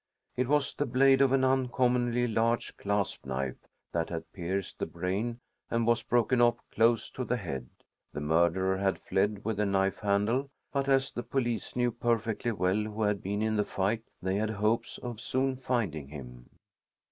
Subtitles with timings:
[0.35, 5.39] It was the blade of an uncommonly large clasp knife that had pierced the brain
[5.69, 7.69] and was broken off close to the head.
[8.11, 12.77] The murderer had fled with the knife handle, but as the police knew perfectly well
[12.81, 16.49] who had been in the fight, they had hopes of soon finding him.